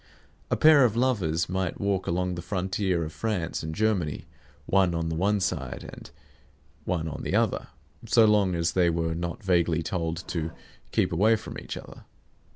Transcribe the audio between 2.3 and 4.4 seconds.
the frontier of France and Germany,